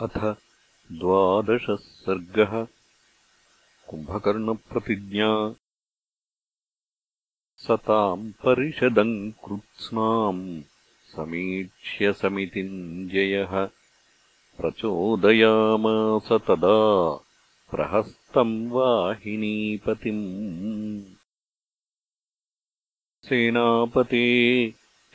[0.00, 0.18] अथ
[0.92, 2.66] द्वादशः सर्गः।
[3.88, 5.54] कुम्भकर्णप्रतिज्ञा।
[7.56, 10.62] स ताम् परिषदम् कृत्स्नाम्
[11.04, 13.66] समीक्ष्य समितिञ्जयः
[14.58, 17.12] प्रचोदयामास तदा
[17.70, 20.18] प्रहस्तम् वाहिनीपतिम्।
[23.24, 24.66] सेनापते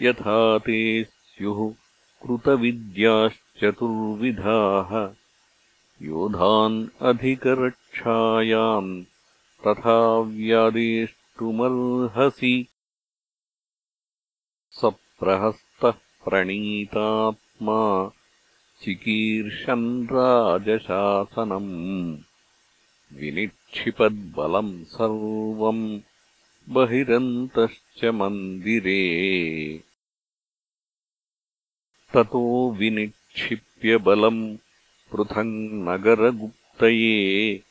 [0.02, 1.74] यथा ते स्युः
[2.24, 5.16] कृतविद्याश्च चतुर्विधाः।
[6.02, 9.04] योधान् अधिकरक्षायाम्
[9.68, 12.68] तथा व्यादेष्टुमर्हसि
[14.70, 18.12] सप्रहस्तः प्रणीतात्मा
[18.82, 22.18] चिकीर्षन् राजशासनम्।
[23.14, 26.00] विनिक्षिपद्बलम् सर्वम्
[26.70, 29.84] बहिरन्तश्च मन्दिरे।
[32.14, 32.72] ततो
[33.34, 34.58] विनिक्षिप्य बलम्
[35.12, 37.64] पृथङ्नगरगुप्तये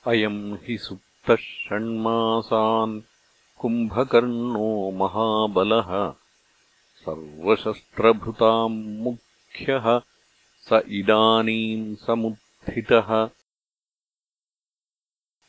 [0.07, 3.01] अयम् हि सुप्तः षण्मासान्
[3.59, 6.15] कुम्भकर्णो महाबलः।
[6.97, 10.01] सर्वशस्त्रभृताम् मुख्यः
[10.61, 13.29] स इदानीम् समुत्थितः।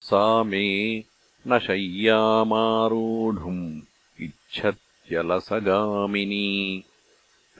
[0.00, 1.04] सा मे
[1.46, 3.80] न शय्यामारोढुम्
[4.20, 6.84] इच्छत्यलसगामिनी।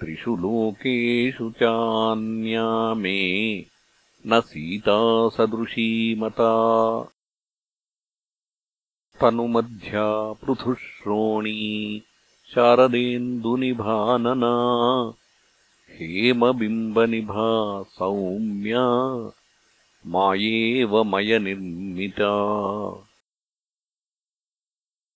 [0.01, 3.65] त्रिषु लोकेषु चान्या मे
[4.27, 6.53] न सीता सदृशीमता
[9.21, 12.03] तनुमध्या पृथुश्रोणी
[12.55, 14.53] शारदेन्दुनिभानना
[15.91, 18.85] हेमबिम्बनिभा सौम्या
[20.07, 22.33] मायेव मयनिर्मिता।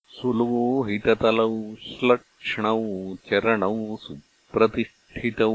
[0.09, 2.82] सुलोहिततलौ श्लक्ष्णौ
[3.15, 5.55] चरणौ सुप्रतिष्ठितौ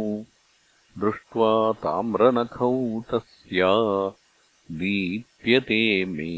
[0.98, 3.74] दृष्ट्वा ताम्रनखौ तस्या
[4.72, 6.32] दीप्यते मे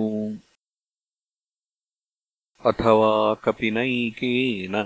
[2.66, 4.82] अथवा कपिनैकेन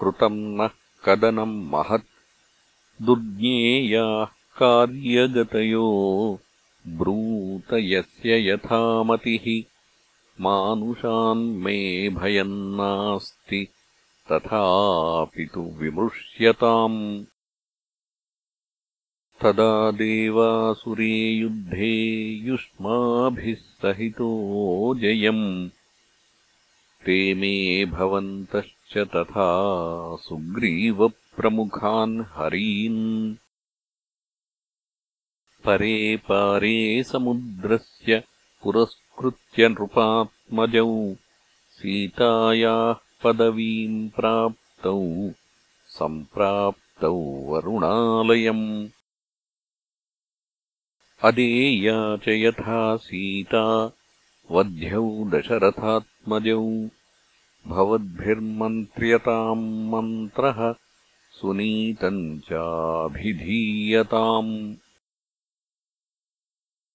[0.00, 0.70] कृतम् नः
[1.04, 2.06] कदनम् महत्।
[3.02, 4.24] दुर्ज्ञेयाः
[4.58, 5.88] कार्यगतयो
[6.86, 9.62] ब्रूत यस्य यथामतिः।
[10.40, 13.68] मानुषान्मे भयम् नास्ति
[14.32, 17.24] तथापि तु विमृश्यताम्।
[19.42, 25.70] तदा देवासुरे युद्धे युष्माभिः सहितो जयम्
[27.06, 33.36] ते मे भवन्तश्च तथा सुग्रीवप्रमुखान् हरीन्।
[35.64, 38.22] परे पारे समुद्रस्य
[38.62, 41.14] पुरस्कृत्य नृपात्मजौ
[41.70, 42.94] सीतायाः
[43.24, 45.30] पदवीम् प्राप्तौ
[45.86, 48.88] सम्प्राप्तौ वरुणालयम्।
[51.22, 53.92] अदेया च यथा सीता
[54.50, 56.88] वध्यौ दशरथात्मजौ
[57.66, 60.74] भवद्भिर्मन्त्र्यताम् मन्त्रः
[61.32, 64.74] सुनीतम् चाभिधीयताम्।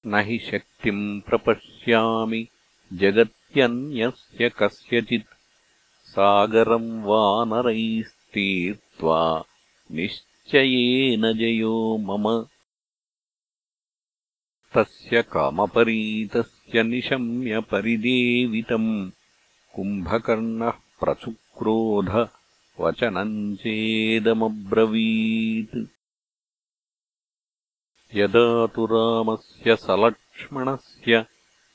[0.06, 2.48] न हि शक्तिम् प्रपश्यामि
[2.94, 5.26] जगत्यन्यस्य कस्यचित्।
[6.04, 9.44] सागरम् वानरैस्तीर्त्वा
[9.92, 12.46] निश्चयेन जयो मम।
[14.76, 19.12] तस्य कामपरीतस्य निशम्य परिदेवितम्
[19.76, 22.10] कुम्भकर्णः प्रचुक्रोध
[22.82, 25.78] वचनम् चेदमब्रवीत्।
[28.16, 31.14] यदा तु रामस्य सलक्ष्मणस्य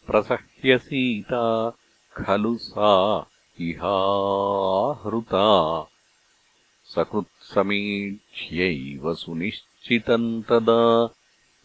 [0.07, 1.45] प्रसह्यसीता
[2.17, 2.93] खलु सा
[3.67, 5.47] इहाहृता
[6.95, 10.83] सकृत्समीक्ष्यैव सुनिश्चितम् तदा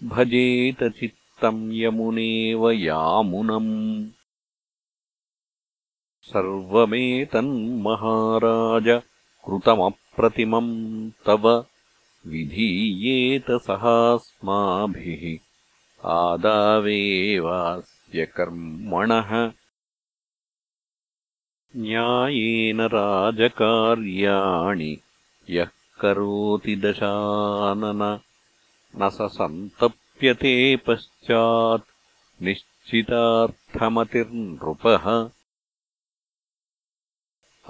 [0.04, 3.74] भजेत चित्तम् यमुनेव यामुनम्
[6.24, 9.02] सर्वमेतन्महाराज
[9.46, 11.66] कृतमप्रतिमम् तव
[12.28, 15.40] विधीयेत सहास्माभिः।
[16.10, 19.52] आदावेवास्य कर्मणः
[21.76, 24.98] न्यायेन राजकार्याणि
[25.50, 25.68] यः
[26.00, 28.20] करोति दशानन
[28.96, 35.30] न स सन्तप्यते पश्चात्। निश्चितार्थमतिर्नृपः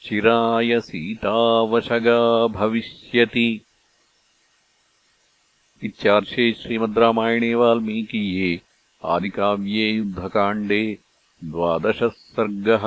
[0.01, 3.62] चिराय सीतावशगा भविष्यति
[5.87, 8.51] इत्यार्षे श्रीमद्रामायणे वाल्मीकीये
[9.13, 10.83] आदिकाव्ये युद्धकाण्डे
[11.41, 12.85] द्वादशः सर्गः